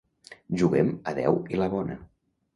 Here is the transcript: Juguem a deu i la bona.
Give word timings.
Juguem 0.61 0.89
a 1.13 1.13
deu 1.19 1.39
i 1.53 1.61
la 1.61 1.69
bona. 1.77 2.01